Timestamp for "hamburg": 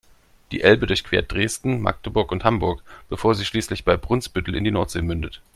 2.43-2.81